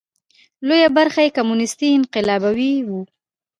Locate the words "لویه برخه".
0.67-1.19